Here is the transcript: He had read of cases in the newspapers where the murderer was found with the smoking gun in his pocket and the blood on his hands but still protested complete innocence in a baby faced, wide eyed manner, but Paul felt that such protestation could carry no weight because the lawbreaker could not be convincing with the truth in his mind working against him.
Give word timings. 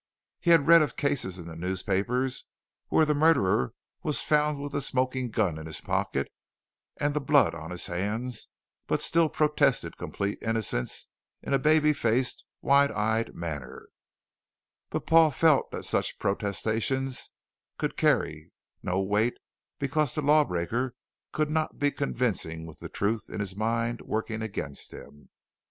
He 0.39 0.49
had 0.49 0.65
read 0.65 0.81
of 0.81 0.97
cases 0.97 1.37
in 1.37 1.45
the 1.45 1.55
newspapers 1.55 2.45
where 2.87 3.05
the 3.05 3.13
murderer 3.13 3.75
was 4.01 4.19
found 4.19 4.59
with 4.59 4.71
the 4.71 4.81
smoking 4.81 5.29
gun 5.29 5.59
in 5.59 5.67
his 5.67 5.79
pocket 5.79 6.31
and 6.97 7.13
the 7.13 7.21
blood 7.21 7.53
on 7.53 7.69
his 7.69 7.85
hands 7.85 8.47
but 8.87 9.03
still 9.03 9.29
protested 9.29 9.97
complete 9.99 10.39
innocence 10.41 11.05
in 11.43 11.53
a 11.53 11.59
baby 11.59 11.93
faced, 11.93 12.45
wide 12.63 12.89
eyed 12.89 13.35
manner, 13.35 13.89
but 14.89 15.05
Paul 15.05 15.29
felt 15.29 15.69
that 15.69 15.85
such 15.85 16.17
protestation 16.17 17.11
could 17.77 17.95
carry 17.95 18.51
no 18.81 18.99
weight 19.03 19.37
because 19.77 20.15
the 20.15 20.23
lawbreaker 20.23 20.95
could 21.31 21.51
not 21.51 21.77
be 21.77 21.91
convincing 21.91 22.65
with 22.65 22.79
the 22.79 22.89
truth 22.89 23.29
in 23.29 23.39
his 23.39 23.55
mind 23.55 24.01
working 24.01 24.41
against 24.41 24.91
him. 24.93 25.29